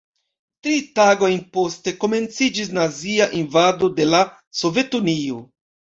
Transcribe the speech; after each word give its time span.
Tri 0.67 0.79
tagojn 0.99 1.35
poste 1.57 1.93
komenciĝis 2.03 2.73
nazia 2.79 3.29
invado 3.43 3.91
de 4.01 4.09
la 4.15 4.23
Sovetunio. 4.63 5.45